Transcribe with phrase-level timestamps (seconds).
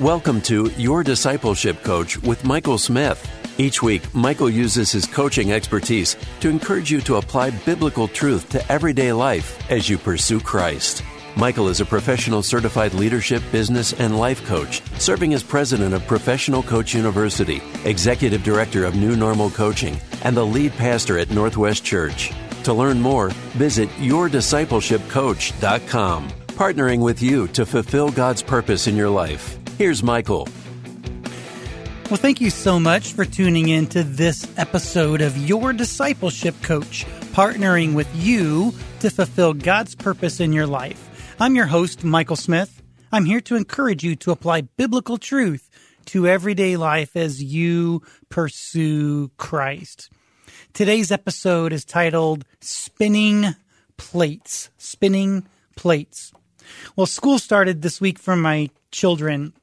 [0.00, 3.30] Welcome to Your Discipleship Coach with Michael Smith.
[3.58, 8.72] Each week, Michael uses his coaching expertise to encourage you to apply biblical truth to
[8.72, 11.02] everyday life as you pursue Christ.
[11.36, 16.62] Michael is a professional certified leadership, business, and life coach, serving as president of Professional
[16.62, 22.32] Coach University, executive director of New Normal Coaching, and the lead pastor at Northwest Church.
[22.64, 29.59] To learn more, visit yourdiscipleshipcoach.com, partnering with you to fulfill God's purpose in your life.
[29.80, 30.46] Here's Michael.
[32.10, 37.06] Well, thank you so much for tuning in to this episode of Your Discipleship Coach,
[37.32, 41.34] partnering with you to fulfill God's purpose in your life.
[41.40, 42.82] I'm your host, Michael Smith.
[43.10, 45.70] I'm here to encourage you to apply biblical truth
[46.04, 50.10] to everyday life as you pursue Christ.
[50.74, 53.54] Today's episode is titled Spinning
[53.96, 54.68] Plates.
[54.76, 56.34] Spinning Plates.
[56.96, 59.54] Well, school started this week for my children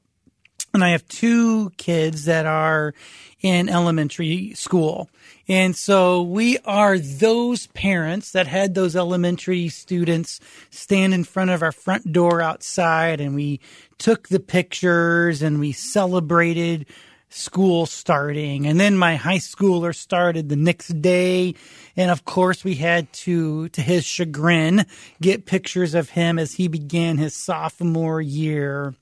[0.74, 2.94] and I have two kids that are
[3.40, 5.08] in elementary school.
[5.48, 11.62] And so we are those parents that had those elementary students stand in front of
[11.62, 13.60] our front door outside and we
[13.96, 16.86] took the pictures and we celebrated
[17.30, 18.66] school starting.
[18.66, 21.54] And then my high schooler started the next day.
[21.96, 24.86] And of course we had to, to his chagrin,
[25.20, 28.94] get pictures of him as he began his sophomore year.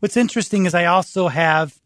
[0.00, 1.78] What's interesting is I also have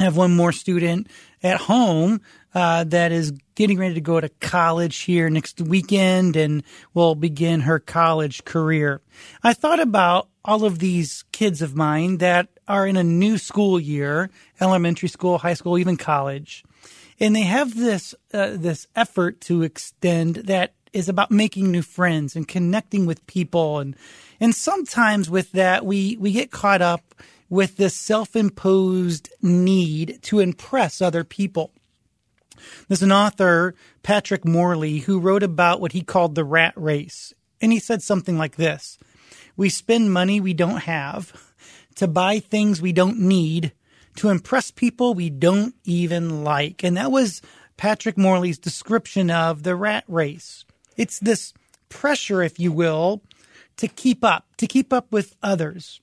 [0.00, 1.08] have one more student
[1.42, 2.20] at home
[2.54, 6.62] uh, that is getting ready to go to college here next weekend and
[6.94, 9.00] will begin her college career.
[9.42, 13.78] I thought about all of these kids of mine that are in a new school
[13.78, 16.64] year, elementary school, high school, even college,
[17.20, 22.36] and they have this uh, this effort to extend that is about making new friends
[22.36, 23.96] and connecting with people and
[24.40, 27.14] and sometimes with that we we get caught up
[27.48, 31.72] with this self-imposed need to impress other people.
[32.88, 37.32] There's an author, Patrick Morley, who wrote about what he called the rat race.
[37.60, 38.98] And he said something like this.
[39.56, 41.54] We spend money we don't have
[41.96, 43.72] to buy things we don't need
[44.16, 46.82] to impress people we don't even like.
[46.82, 47.42] And that was
[47.76, 50.64] Patrick Morley's description of the rat race.
[50.96, 51.52] It's this
[51.88, 53.22] pressure, if you will,
[53.76, 56.00] to keep up, to keep up with others.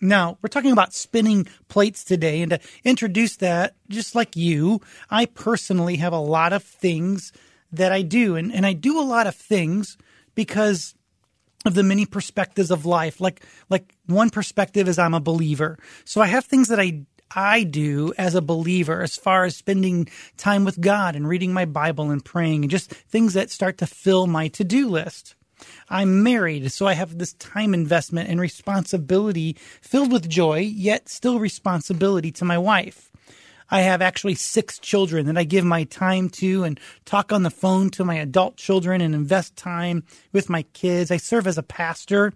[0.00, 5.26] Now, we're talking about spinning plates today, and to introduce that, just like you, I
[5.26, 7.32] personally have a lot of things
[7.72, 9.96] that I do, and, and I do a lot of things
[10.34, 10.94] because
[11.64, 13.20] of the many perspectives of life.
[13.20, 15.78] Like like one perspective is I'm a believer.
[16.04, 20.08] So I have things that I I do as a believer as far as spending
[20.36, 23.86] time with God and reading my Bible and praying and just things that start to
[23.86, 25.34] fill my to-do list.
[25.88, 31.38] I'm married, so I have this time investment and responsibility filled with joy, yet still
[31.38, 33.10] responsibility to my wife.
[33.68, 37.50] I have actually six children that I give my time to and talk on the
[37.50, 41.10] phone to my adult children and invest time with my kids.
[41.10, 42.32] I serve as a pastor,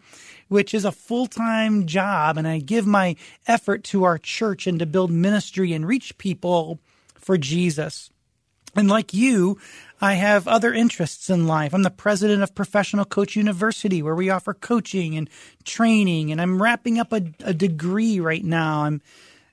[0.49, 3.15] which is a full time job, and I give my
[3.47, 6.81] effort to our church and to build ministry and reach people
[7.15, 8.11] for Jesus.
[8.75, 9.59] And like you,
[10.01, 11.75] I have other interests in life.
[11.75, 15.29] I'm the president of Professional Coach University, where we offer coaching and
[15.65, 18.85] training, and I'm wrapping up a, a degree right now.
[18.85, 19.03] I'm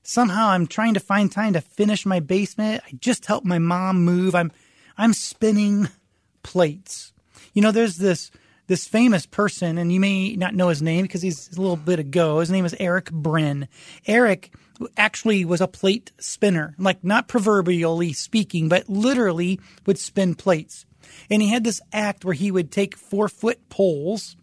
[0.03, 2.83] somehow I'm trying to find time to finish my basement.
[2.88, 4.35] I just helped my mom move.
[4.35, 4.51] I'm
[4.97, 5.89] I'm spinning
[6.44, 7.11] plates.
[7.53, 8.31] You know, there's this
[8.67, 12.00] this famous person, and you may not know his name because he's a little bit
[12.00, 12.39] ago.
[12.39, 13.67] His name is Erich Brenn.
[14.05, 14.53] Erich
[14.95, 20.85] actually was a plate spinner, like not proverbially speaking, but literally would spin plates.
[21.29, 24.35] And he had this act where he would take four foot poles,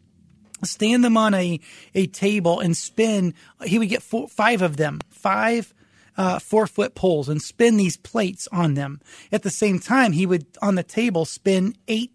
[0.63, 1.61] stand them on a,
[1.95, 3.35] a table and spin.
[3.65, 5.75] He would get four, five of them, five
[6.17, 9.01] uh, four foot poles and spin these plates on them.
[9.33, 12.14] At the same time, he would on the table spin eight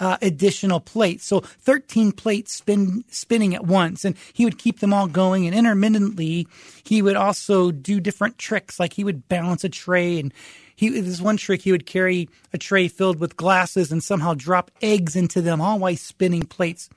[0.00, 1.24] uh, additional plates.
[1.24, 4.04] So 13 plates spin, spinning at once.
[4.04, 5.46] And he would keep them all going.
[5.46, 6.48] And intermittently,
[6.82, 8.80] he would also do different tricks.
[8.80, 10.32] Like he would balance a tray and
[10.80, 14.70] he, this one trick, he would carry a tray filled with glasses and somehow drop
[14.80, 16.88] eggs into them, all while spinning plates.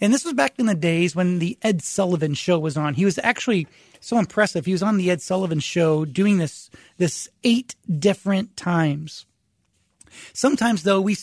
[0.00, 2.94] And this was back in the days when the Ed Sullivan show was on.
[2.94, 3.66] He was actually
[4.00, 4.66] so impressive.
[4.66, 9.26] He was on the Ed Sullivan show doing this, this eight different times.
[10.32, 11.16] Sometimes though, we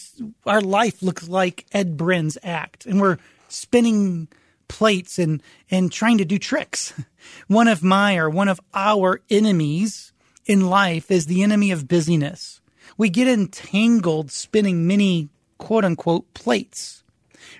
[0.45, 3.17] our life looks like Ed Brenn's act, and we're
[3.47, 4.27] spinning
[4.67, 6.93] plates and and trying to do tricks.
[7.47, 10.11] One of my or one of our enemies
[10.45, 12.61] in life is the enemy of busyness.
[12.97, 17.03] We get entangled spinning many quote unquote plates.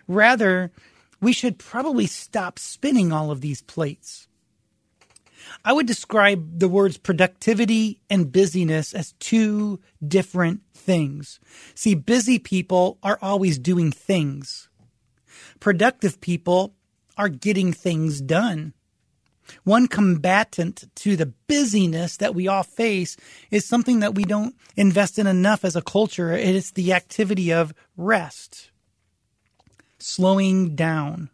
[0.08, 0.72] Rather,
[1.22, 4.28] we should probably stop spinning all of these plates.
[5.64, 11.40] I would describe the words productivity and busyness as two different things.
[11.76, 14.70] See, busy people are always doing things.
[15.60, 16.74] Productive people
[17.18, 18.74] are getting things done.
[19.64, 23.18] One combatant to the busyness that we all face
[23.52, 26.32] is something that we don't invest in enough as a culture.
[26.32, 28.72] It is the activity of rest,
[30.00, 31.30] slowing down.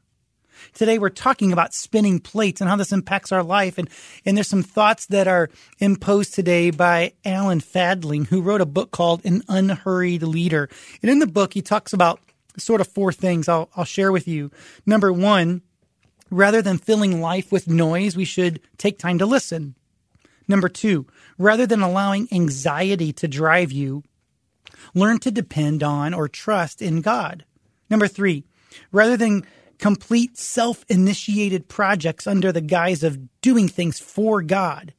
[0.74, 3.78] Today we're talking about spinning plates and how this impacts our life.
[3.78, 3.90] And,
[4.26, 5.50] and there's some thoughts that are
[5.80, 10.70] imposed today by Alan Fadling, who wrote a book called An Unhurried Leader.
[11.02, 12.20] And in the book, he talks about
[12.58, 14.52] sort of four things I'll, I'll share with you.
[14.86, 15.62] Number one,
[16.30, 19.76] rather than filling life with noise, we should take time to listen.
[20.48, 21.06] Number two,
[21.38, 24.04] rather than allowing anxiety to drive you,
[24.94, 27.46] learn to depend on or trust in God.
[27.90, 28.46] Number three,
[28.92, 29.46] rather than
[29.80, 34.94] complete self initiated projects under the guise of doing things for God.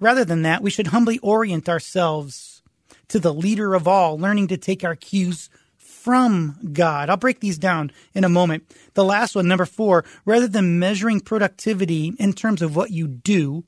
[0.00, 2.62] Rather than that, we should humbly orient ourselves
[3.08, 7.08] to the leader of all, learning to take our cues from God.
[7.08, 8.72] I'll break these down in a moment.
[8.94, 13.64] The last one, number four, rather than measuring productivity in terms of what you do,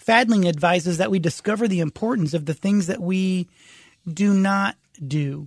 [0.00, 3.48] Fadling advises that we discover the importance of the things that we
[4.10, 4.76] do not
[5.06, 5.46] do.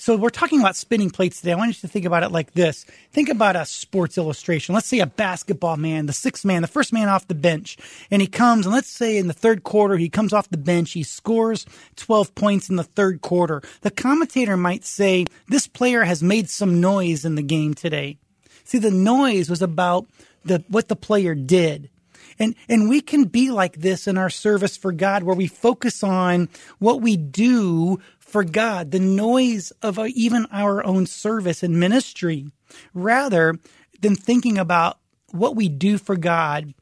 [0.00, 1.50] So we're talking about spinning plates today.
[1.50, 2.84] I want you to think about it like this.
[3.10, 4.72] Think about a sports illustration.
[4.72, 7.76] Let's say a basketball man, the sixth man, the first man off the bench,
[8.08, 10.92] and he comes and let's say in the third quarter, he comes off the bench,
[10.92, 11.66] he scores
[11.96, 13.60] 12 points in the third quarter.
[13.80, 18.18] The commentator might say, this player has made some noise in the game today.
[18.62, 20.06] See, the noise was about
[20.44, 21.90] the, what the player did.
[22.38, 26.04] And, and we can be like this in our service for God where we focus
[26.04, 26.48] on
[26.78, 27.98] what we do
[28.28, 32.52] for God, the noise of uh, even our own service and ministry,
[32.92, 33.58] rather
[34.00, 34.98] than thinking about
[35.32, 36.74] what we do for God.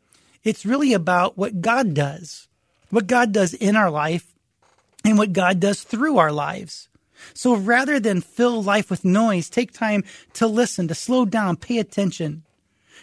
[0.43, 2.49] It's really about what God does,
[2.91, 4.33] what God does in our life,
[5.05, 6.89] and what God does through our lives.
[7.33, 10.05] So rather than fill life with noise, take time
[10.35, 12.43] to listen, to slow down, pay attention.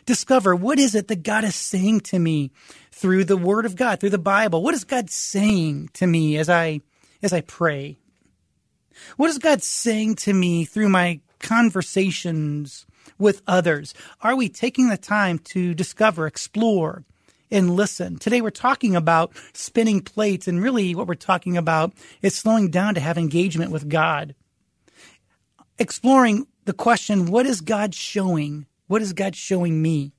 [0.05, 2.51] Discover what is it that God is saying to me
[2.91, 4.61] through the word of God, through the Bible?
[4.61, 6.81] What is God saying to me as I
[7.21, 7.97] as I pray?
[9.17, 12.85] What is God saying to me through my conversations
[13.17, 13.93] with others?
[14.21, 17.03] Are we taking the time to discover, explore,
[17.51, 18.17] and listen?
[18.17, 22.95] Today we're talking about spinning plates, and really what we're talking about is slowing down
[22.95, 24.35] to have engagement with God.
[25.77, 28.65] Exploring the question, what is God showing?
[28.87, 30.13] What is God showing me?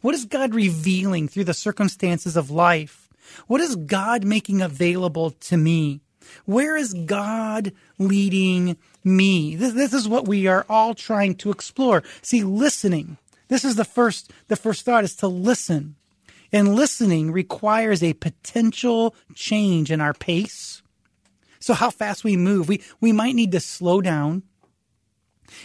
[0.00, 3.08] What is God revealing through the circumstances of life?
[3.46, 6.00] What is God making available to me?
[6.44, 9.56] Where is God leading me?
[9.56, 12.02] This, this is what we are all trying to explore.
[12.22, 13.18] See, listening.
[13.48, 15.96] This is the first, the first thought is to listen.
[16.52, 20.82] And listening requires a potential change in our pace.
[21.60, 22.68] So how fast we move.
[22.68, 24.44] We, we might need to slow down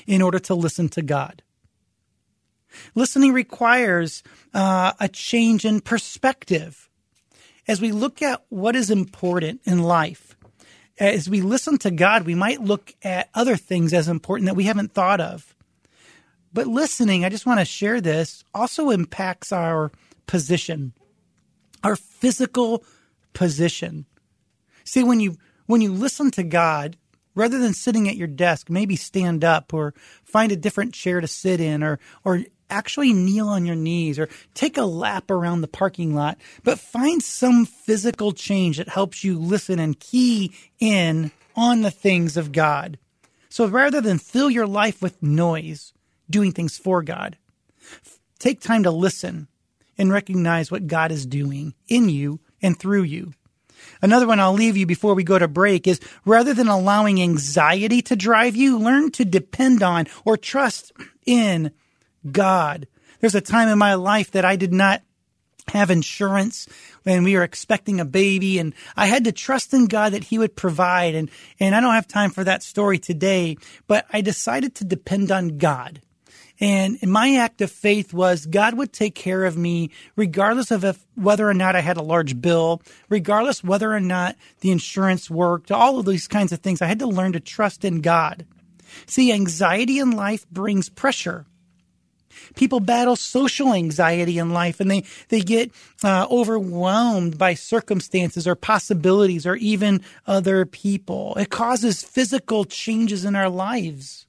[0.07, 1.43] in order to listen to God.
[2.95, 4.23] Listening requires
[4.53, 6.89] uh, a change in perspective.
[7.67, 10.35] As we look at what is important in life,
[10.99, 14.65] as we listen to God, we might look at other things as important that we
[14.65, 15.55] haven't thought of.
[16.53, 19.91] But listening, I just want to share this, also impacts our
[20.27, 20.93] position,
[21.83, 22.83] our physical
[23.33, 24.05] position.
[24.83, 26.97] See, when you when you listen to God,
[27.33, 31.27] rather than sitting at your desk, maybe stand up or find a different chair to
[31.27, 35.67] sit in or or actually kneel on your knees or take a lap around the
[35.67, 41.81] parking lot, but find some physical change that helps you listen and key in on
[41.81, 42.97] the things of God.
[43.49, 45.93] So rather than fill your life with noise,
[46.29, 47.37] doing things for God,
[48.39, 49.47] take time to listen
[49.97, 53.33] and recognize what God is doing in you and through you.
[54.01, 58.01] Another one I'll leave you before we go to break is rather than allowing anxiety
[58.03, 60.91] to drive you, learn to depend on or trust
[61.25, 61.71] in
[62.29, 62.87] God.
[63.19, 65.01] There's a time in my life that I did not
[65.69, 66.67] have insurance
[67.03, 70.37] when we were expecting a baby and I had to trust in God that he
[70.37, 73.55] would provide and and I don't have time for that story today
[73.87, 76.01] but I decided to depend on God
[76.59, 81.05] and my act of faith was God would take care of me regardless of if,
[81.15, 85.71] whether or not I had a large bill, regardless whether or not the insurance worked,
[85.71, 86.81] all of these kinds of things.
[86.81, 88.45] I had to learn to trust in God.
[89.07, 91.45] See, anxiety in life brings pressure.
[92.55, 95.71] People battle social anxiety in life and they, they get
[96.03, 101.35] uh, overwhelmed by circumstances or possibilities or even other people.
[101.35, 104.27] It causes physical changes in our lives.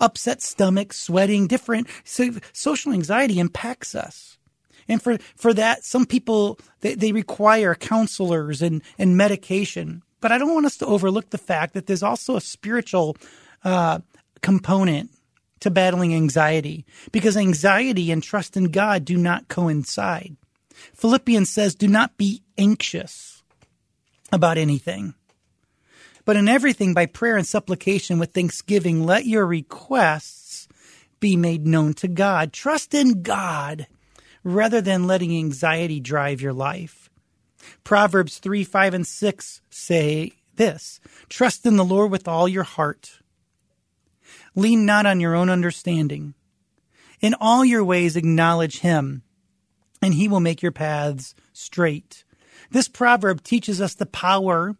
[0.00, 1.88] Upset stomach, sweating, different.
[2.04, 4.38] So social anxiety impacts us.
[4.88, 10.02] And for, for that, some people, they, they require counselors and, and medication.
[10.20, 13.16] But I don't want us to overlook the fact that there's also a spiritual
[13.64, 14.00] uh,
[14.40, 15.10] component
[15.60, 20.36] to battling anxiety because anxiety and trust in God do not coincide.
[20.94, 23.42] Philippians says, do not be anxious
[24.32, 25.14] about anything.
[26.24, 30.68] But in everything, by prayer and supplication with thanksgiving, let your requests
[31.20, 32.52] be made known to God.
[32.52, 33.86] Trust in God
[34.44, 37.08] rather than letting anxiety drive your life.
[37.82, 43.20] Proverbs 3, 5, and 6 say this Trust in the Lord with all your heart.
[44.58, 46.34] Lean not on your own understanding.
[47.20, 49.22] In all your ways, acknowledge Him,
[50.02, 52.24] and He will make your paths straight.
[52.68, 54.74] This proverb teaches us the power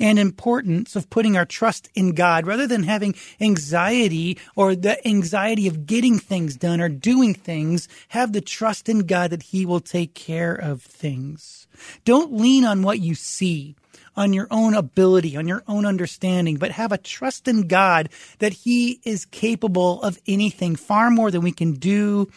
[0.00, 5.68] and importance of putting our trust in God rather than having anxiety or the anxiety
[5.68, 7.88] of getting things done or doing things.
[8.08, 11.68] Have the trust in God that He will take care of things.
[12.04, 13.76] Don't lean on what you see
[14.16, 18.52] on your own ability, on your own understanding, but have a trust in God that
[18.52, 22.28] He is capable of anything far more than we can do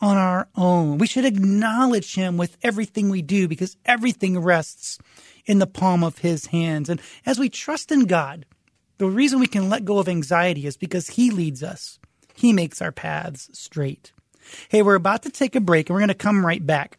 [0.00, 0.98] on our own.
[0.98, 4.98] We should acknowledge Him with everything we do because everything rests
[5.46, 6.88] in the palm of His hands.
[6.88, 8.46] And as we trust in God,
[8.98, 11.98] the reason we can let go of anxiety is because He leads us.
[12.34, 14.12] He makes our paths straight.
[14.68, 16.98] Hey, we're about to take a break and we're going to come right back.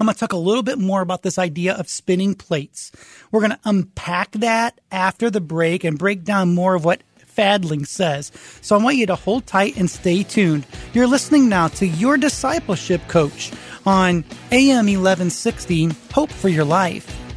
[0.00, 2.92] I'm going to talk a little bit more about this idea of spinning plates.
[3.32, 7.84] We're going to unpack that after the break and break down more of what Fadling
[7.84, 8.30] says.
[8.60, 10.66] So I want you to hold tight and stay tuned.
[10.92, 13.50] You're listening now to Your Discipleship Coach
[13.86, 17.27] on AM 1160 Hope for Your Life.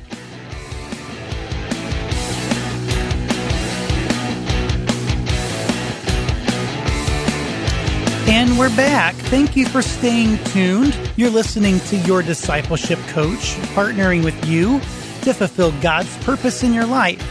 [8.27, 9.15] And we're back.
[9.15, 10.97] Thank you for staying tuned.
[11.15, 14.79] You're listening to Your Discipleship Coach, partnering with you
[15.23, 17.21] to fulfill God's purpose in your life.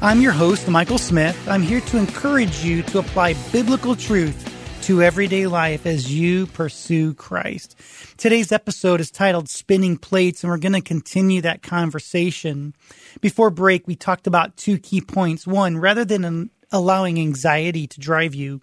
[0.00, 1.36] I'm your host, Michael Smith.
[1.48, 4.46] I'm here to encourage you to apply biblical truth
[4.82, 7.76] to everyday life as you pursue Christ.
[8.16, 12.74] Today's episode is titled Spinning Plates, and we're going to continue that conversation.
[13.20, 15.46] Before break, we talked about two key points.
[15.46, 18.62] One, rather than allowing anxiety to drive you,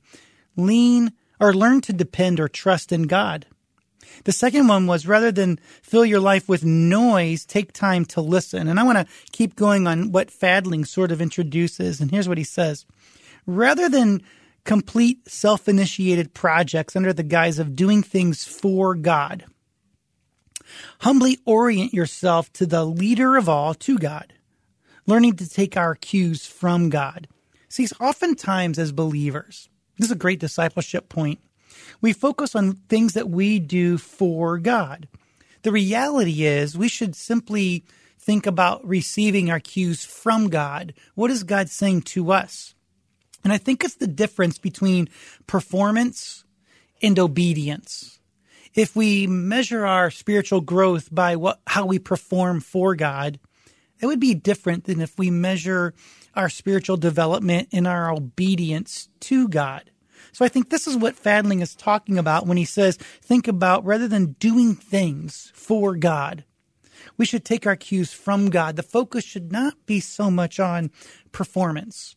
[0.56, 3.46] lean or learn to depend or trust in God.
[4.24, 8.68] The second one was rather than fill your life with noise, take time to listen.
[8.68, 12.02] And I want to keep going on what Fadling sort of introduces.
[12.02, 12.86] And here's what he says.
[13.46, 14.22] Rather than
[14.64, 19.46] complete self initiated projects under the guise of doing things for God,
[21.00, 24.34] humbly orient yourself to the leader of all, to God,
[25.06, 27.28] learning to take our cues from God.
[27.70, 31.40] See, oftentimes as believers, this is a great discipleship point.
[32.02, 35.08] We focus on things that we do for God.
[35.64, 37.84] The reality is we should simply
[38.20, 40.94] think about receiving our cues from God.
[41.16, 42.76] What is God saying to us?
[43.44, 45.10] And I think it's the difference between
[45.48, 46.44] performance
[47.02, 48.20] and obedience.
[48.76, 53.40] If we measure our spiritual growth by what, how we perform for God,
[54.00, 55.94] it would be different than if we measure
[56.38, 59.90] our spiritual development in our obedience to God.
[60.32, 63.86] So I think this is what Fadling is talking about when he says, think about
[63.86, 66.44] rather than doing things for God,
[67.18, 68.76] we should take our cues from God.
[68.76, 70.92] The focus should not be so much on
[71.32, 72.16] performance.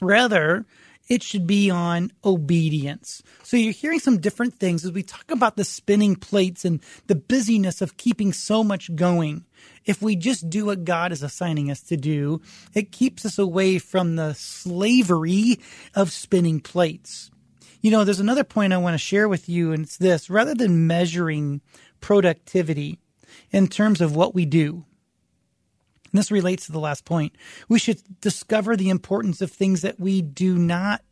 [0.00, 0.64] Rather,
[1.08, 3.22] it should be on obedience.
[3.42, 7.14] So you're hearing some different things as we talk about the spinning plates and the
[7.14, 9.44] busyness of keeping so much going.
[9.86, 12.42] If we just do what God is assigning us to do,
[12.74, 15.60] it keeps us away from the slavery
[15.94, 17.30] of spinning plates.
[17.80, 20.54] You know, there's another point I want to share with you, and it's this rather
[20.54, 21.60] than measuring
[22.00, 22.98] productivity
[23.52, 24.84] in terms of what we do,
[26.16, 27.36] and this relates to the last point.
[27.68, 31.02] We should discover the importance of things that we do not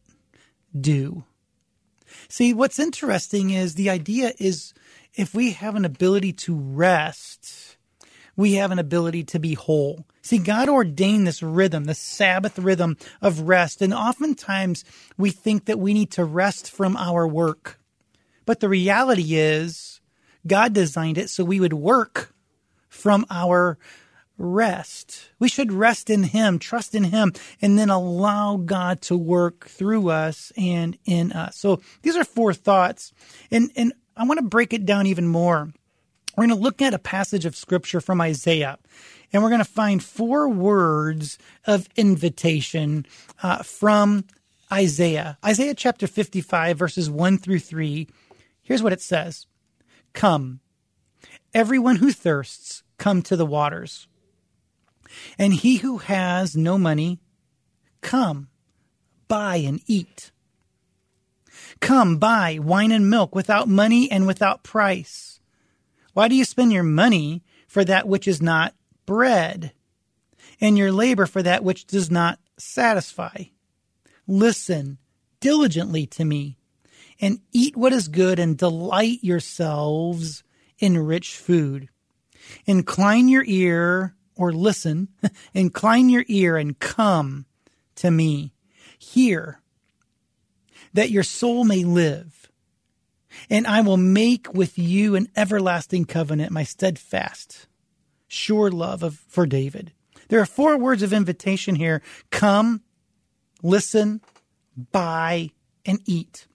[0.79, 1.25] do.
[2.29, 4.73] See, what's interesting is the idea is
[5.15, 7.64] if we have an ability to rest,
[8.37, 10.07] we have an ability to be whole.
[10.23, 13.83] See, God ordained this rhythm, the Sabbath rhythm of rest.
[13.83, 14.85] And oftentimes
[15.17, 17.79] we think that we need to rest from our work.
[18.47, 20.01] But the reality is,
[20.47, 22.35] God designed it so we would work
[22.89, 23.79] from our
[24.37, 25.31] rest.
[25.39, 30.09] We should rest in Him, trust in Him, and then allow God to work through
[30.11, 31.57] us and in us.
[31.57, 33.13] So these are four thoughts.
[33.51, 35.73] And, and I want to break it down even more.
[36.37, 38.79] We're going to look at a passage of scripture from Isaiah,
[39.33, 43.07] and we're going to find four words of invitation
[43.43, 44.25] uh, from
[44.73, 45.39] Isaiah.
[45.45, 48.09] Isaiah chapter 55, verses 1 through 3.
[48.63, 49.47] Here's what it says
[50.13, 50.61] Come,
[51.53, 54.09] everyone who thirsts, come to the waters.
[55.39, 57.21] And he who has no money,
[58.01, 58.49] come,
[59.29, 60.33] buy and eat.
[61.81, 65.34] Come, buy wine and milk without money and without price.
[66.15, 69.73] Why do you spend your money for that which is not bread,
[70.61, 73.45] and your labor for that which does not satisfy?
[74.27, 74.99] Listen
[75.41, 76.57] diligently to me,
[77.21, 80.43] and eat what is good, and delight yourselves
[80.79, 81.89] in rich food.
[82.65, 85.09] Incline your ear, or listen,
[85.55, 87.47] incline your ear and come
[87.97, 88.53] to me.
[88.99, 89.61] Hear,
[90.93, 92.44] that your soul may live.
[93.51, 97.67] And I will make with you an everlasting covenant, my steadfast,
[98.29, 99.93] sure love of, for David.
[100.29, 102.83] There are four words of invitation here come,
[103.63, 104.21] listen,
[104.93, 105.51] buy,
[105.85, 106.47] and eat.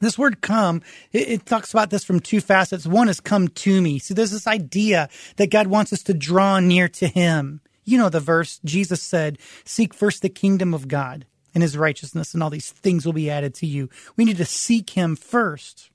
[0.00, 0.82] This word come,
[1.12, 2.86] it, it, talks about this from two facets.
[2.86, 3.98] One is come to me.
[3.98, 7.62] So there's this idea that God wants us to draw near to him.
[7.84, 12.34] You know the verse, Jesus said, seek first the kingdom of God and his righteousness,
[12.34, 13.88] and all these things will be added to you.
[14.16, 15.90] We need to seek him first.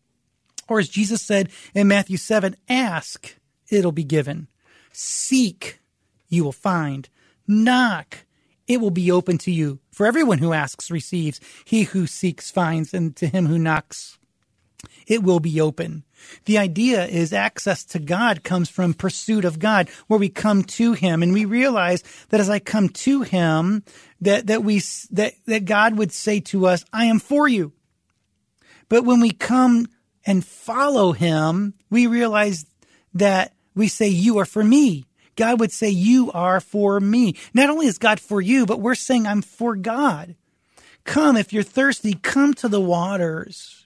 [0.72, 3.36] Or as Jesus said in Matthew 7, ask,
[3.70, 4.48] it'll be given.
[4.94, 5.82] Seek,
[6.30, 7.10] you will find.
[7.46, 8.20] Knock,
[8.68, 9.80] it will be open to you.
[9.92, 11.42] For everyone who asks receives.
[11.66, 14.18] He who seeks finds, and to him who knocks,
[15.08, 16.06] it will be open.
[16.46, 20.94] The idea is access to God comes from pursuit of God, where we come to
[20.94, 23.84] Him, and we realize that as I come to Him,
[24.22, 27.74] that that we that that God would say to us, "I am for you."
[28.88, 29.88] But when we come
[30.26, 32.66] and follow Him, we realize
[33.14, 37.36] that we say, "You are for me." God would say, You are for me.
[37.54, 40.36] Not only is God for you, but we're saying, I'm for God.
[41.04, 43.86] Come, if you're thirsty, come to the waters.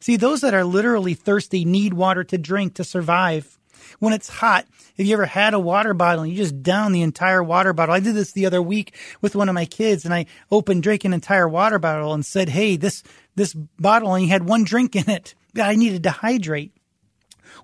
[0.00, 3.55] See, those that are literally thirsty need water to drink to survive.
[3.98, 4.66] When it's hot,
[4.96, 7.94] have you ever had a water bottle and you just down the entire water bottle?
[7.94, 11.04] I did this the other week with one of my kids and I opened, drank
[11.04, 13.02] an entire water bottle and said, Hey, this,
[13.34, 15.34] this bottle only had one drink in it.
[15.60, 16.72] I needed to hydrate.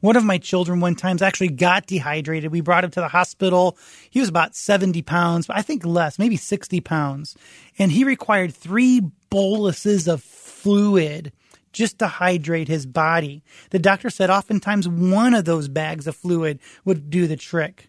[0.00, 2.50] One of my children one time actually got dehydrated.
[2.50, 3.76] We brought him to the hospital.
[4.10, 7.36] He was about 70 pounds, but I think less, maybe 60 pounds.
[7.78, 11.32] And he required three boluses of fluid
[11.72, 13.42] just to hydrate his body.
[13.70, 17.88] The doctor said oftentimes one of those bags of fluid would do the trick.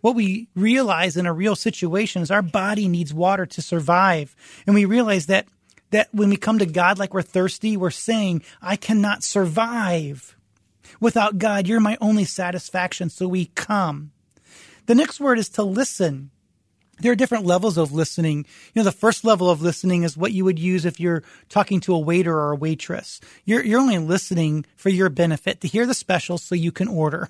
[0.00, 4.36] What we realize in a real situation is our body needs water to survive.
[4.66, 5.46] And we realize that
[5.90, 10.36] that when we come to God like we're thirsty, we're saying, I cannot survive
[11.00, 13.10] Without God, you're my only satisfaction.
[13.10, 14.12] So we come.
[14.86, 16.30] The next word is to listen.
[17.00, 18.38] There are different levels of listening.
[18.38, 21.80] You know, the first level of listening is what you would use if you're talking
[21.80, 23.20] to a waiter or a waitress.
[23.44, 27.28] You're, you're only listening for your benefit to hear the specials so you can order.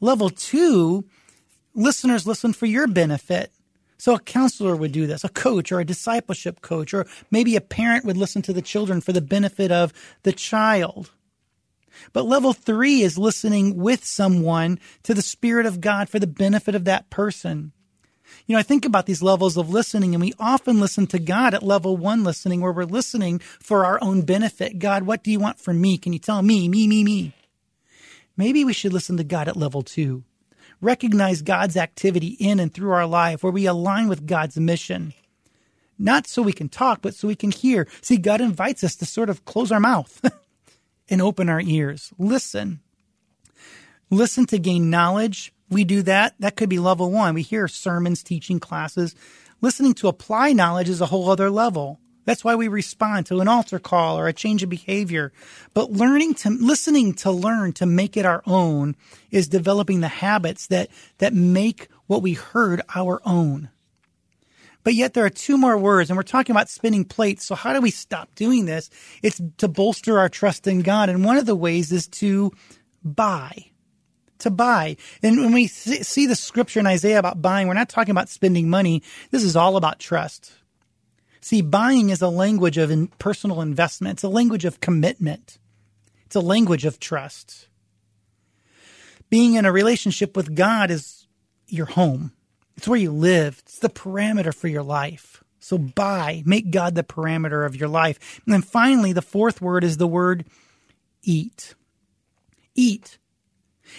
[0.00, 1.04] Level two,
[1.74, 3.52] listeners listen for your benefit.
[3.98, 7.60] So a counselor would do this, a coach or a discipleship coach, or maybe a
[7.60, 11.10] parent would listen to the children for the benefit of the child.
[12.14, 16.74] But level three is listening with someone to the Spirit of God for the benefit
[16.74, 17.72] of that person.
[18.46, 21.54] You know, I think about these levels of listening, and we often listen to God
[21.54, 24.78] at level one listening, where we're listening for our own benefit.
[24.78, 25.98] God, what do you want from me?
[25.98, 27.34] Can you tell me, me, me, me?
[28.36, 30.24] Maybe we should listen to God at level two.
[30.80, 35.12] Recognize God's activity in and through our life, where we align with God's mission.
[35.98, 37.86] Not so we can talk, but so we can hear.
[38.00, 40.20] See, God invites us to sort of close our mouth.
[41.10, 42.12] and open our ears.
[42.18, 42.80] Listen.
[44.08, 45.52] Listen to gain knowledge.
[45.70, 46.34] We do that.
[46.40, 47.34] That could be level one.
[47.34, 49.14] We hear sermons, teaching classes.
[49.60, 52.00] Listening to apply knowledge is a whole other level.
[52.24, 55.32] That's why we respond to an altar call or a change of behavior.
[55.72, 58.96] But learning to, listening to learn to make it our own
[59.30, 63.70] is developing the habits that, that make what we heard our own.
[64.82, 67.44] But yet there are two more words, and we're talking about spinning plates.
[67.44, 68.90] So how do we stop doing this?
[69.22, 71.08] It's to bolster our trust in God.
[71.08, 72.52] And one of the ways is to
[73.04, 73.69] buy.
[74.40, 74.96] To buy.
[75.22, 78.70] And when we see the scripture in Isaiah about buying, we're not talking about spending
[78.70, 79.02] money.
[79.30, 80.52] This is all about trust.
[81.42, 84.14] See, buying is a language of personal investment.
[84.14, 85.58] It's a language of commitment.
[86.24, 87.68] It's a language of trust.
[89.28, 91.26] Being in a relationship with God is
[91.68, 92.32] your home.
[92.76, 93.58] It's where you live.
[93.60, 95.44] It's the parameter for your life.
[95.58, 98.40] So buy, make God the parameter of your life.
[98.46, 100.46] And then finally, the fourth word is the word
[101.22, 101.74] eat.
[102.74, 103.18] Eat.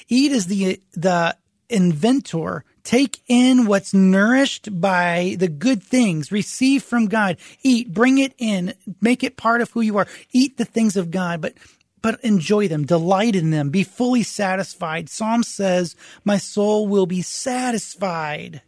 [0.08, 1.36] Eat is the, the
[1.69, 2.63] inventor.
[2.84, 6.32] Take in what's nourished by the good things.
[6.32, 7.38] Receive from God.
[7.62, 7.93] Eat.
[7.93, 8.73] Bring it in.
[8.99, 10.08] Make it part of who you are.
[10.32, 11.41] Eat the things of God.
[11.41, 11.54] But
[12.01, 15.10] but enjoy them, delight in them, be fully satisfied.
[15.10, 18.62] Psalm says, My soul will be satisfied.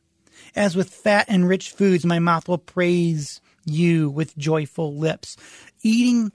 [0.55, 5.36] As with fat and rich foods, my mouth will praise you with joyful lips.
[5.81, 6.31] Eating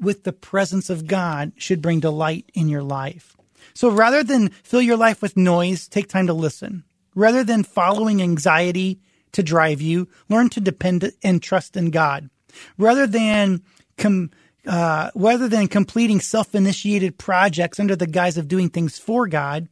[0.00, 3.36] with the presence of God should bring delight in your life.
[3.74, 6.84] So rather than fill your life with noise, take time to listen.
[7.14, 9.00] Rather than following anxiety
[9.32, 12.30] to drive you, learn to depend and trust in God.
[12.78, 13.62] Rather than
[13.96, 14.30] com-
[14.66, 19.68] uh, rather than completing self-initiated projects under the guise of doing things for God,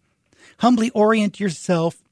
[0.58, 2.02] humbly orient yourself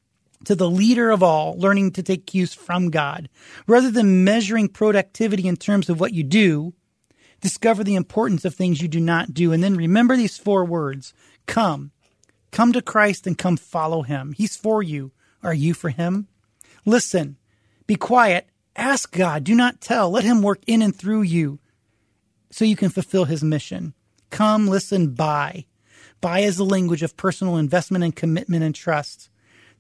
[0.45, 3.29] to the leader of all, learning to take cues from God.
[3.67, 6.75] Rather than measuring productivity in terms of what you do,
[7.41, 9.53] discover the importance of things you do not do.
[9.53, 11.15] And then remember these four words
[11.47, 11.93] come.
[12.51, 14.33] Come to Christ and come follow him.
[14.33, 15.13] He's for you.
[15.43, 16.29] Are you for him?
[16.85, 17.37] Listen,
[17.87, 20.11] be quiet, ask God, do not tell.
[20.11, 21.59] Let him work in and through you
[22.51, 23.95] so you can fulfill his mission.
[24.31, 25.67] Come, listen, buy.
[26.21, 29.29] Buy is the language of personal investment and commitment and trust.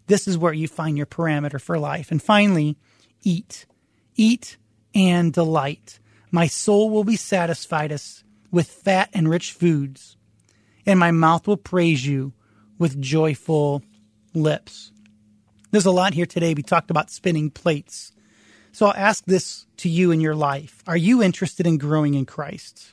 [0.07, 2.11] This is where you find your parameter for life.
[2.11, 2.77] And finally,
[3.23, 3.67] eat.
[4.15, 4.57] Eat
[4.95, 5.99] and delight.
[6.31, 7.91] My soul will be satisfied
[8.51, 10.17] with fat and rich foods,
[10.87, 12.33] and my mouth will praise you
[12.79, 13.83] with joyful
[14.35, 14.93] lips.
[15.71, 16.55] There's a lot here today.
[16.55, 18.13] We talked about spinning plates.
[18.73, 20.83] So I'll ask this to you in your life.
[20.87, 22.93] Are you interested in growing in Christ?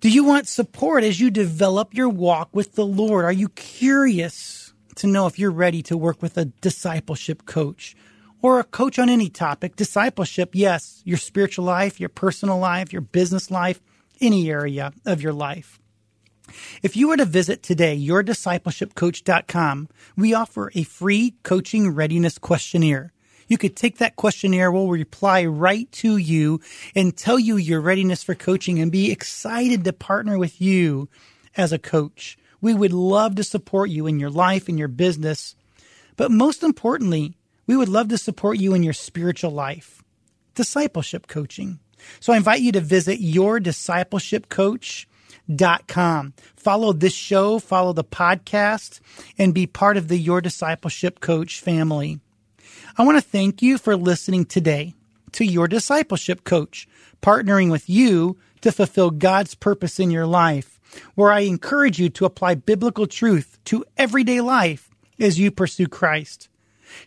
[0.00, 3.24] Do you want support as you develop your walk with the Lord?
[3.24, 4.64] Are you curious
[4.96, 7.96] to know if you're ready to work with a discipleship coach
[8.42, 9.76] or a coach on any topic.
[9.76, 13.80] Discipleship, yes, your spiritual life, your personal life, your business life,
[14.20, 15.80] any area of your life.
[16.82, 23.12] If you were to visit today yourdiscipleshipcoach.com, we offer a free coaching readiness questionnaire.
[23.46, 26.60] You could take that questionnaire, we'll reply right to you
[26.94, 31.08] and tell you your readiness for coaching and be excited to partner with you
[31.56, 32.38] as a coach.
[32.60, 35.54] We would love to support you in your life and your business.
[36.16, 40.02] But most importantly, we would love to support you in your spiritual life.
[40.54, 41.80] Discipleship coaching.
[42.20, 45.13] So I invite you to visit yourdiscipleshipcoach.com.
[46.56, 49.00] Follow this show, follow the podcast,
[49.38, 52.20] and be part of the Your Discipleship Coach family.
[52.96, 54.94] I want to thank you for listening today
[55.32, 56.88] to Your Discipleship Coach,
[57.20, 60.74] partnering with you to fulfill God's purpose in your life
[61.14, 66.48] where I encourage you to apply biblical truth to everyday life as you pursue Christ.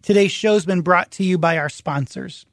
[0.01, 2.45] Today's show has been brought to you by our sponsors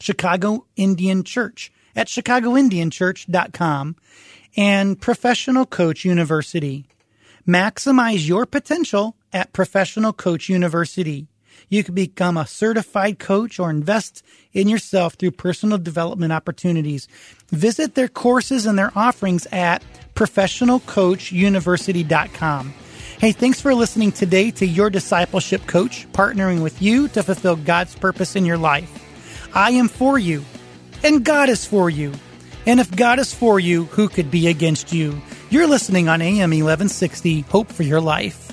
[0.00, 3.96] Chicago Indian Church at chicagoindianchurch.com
[4.56, 6.86] and Professional Coach University.
[7.46, 11.28] Maximize your potential at Professional Coach University.
[11.68, 17.08] You can become a certified coach or invest in yourself through personal development opportunities.
[17.48, 19.82] Visit their courses and their offerings at
[20.14, 22.74] professionalcoachuniversity.com.
[23.18, 27.94] Hey, thanks for listening today to Your Discipleship Coach, partnering with you to fulfill God's
[27.94, 28.90] purpose in your life.
[29.54, 30.44] I am for you,
[31.02, 32.12] and God is for you.
[32.66, 35.20] And if God is for you, who could be against you?
[35.50, 38.48] You're listening on AM 1160, Hope for Your Life.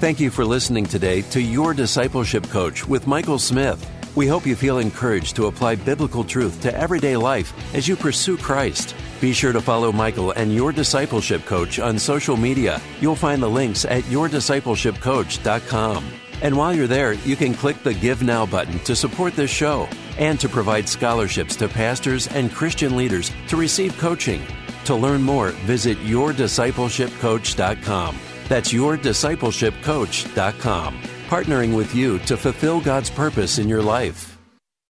[0.00, 3.86] Thank you for listening today to Your Discipleship Coach with Michael Smith.
[4.16, 8.36] We hope you feel encouraged to apply biblical truth to everyday life as you pursue
[8.36, 8.94] Christ.
[9.20, 12.80] Be sure to follow Michael and Your Discipleship Coach on social media.
[13.00, 16.04] You'll find the links at yourdiscipleshipcoach.com.
[16.42, 19.88] And while you're there, you can click the Give Now button to support this show
[20.18, 24.42] and to provide scholarships to pastors and Christian leaders to receive coaching.
[24.84, 28.18] To learn more, visit yourdiscipleshipcoach.com.
[28.48, 31.00] That's yourdiscipleshipcoach.com
[31.30, 34.29] partnering with you to fulfill God's purpose in your life.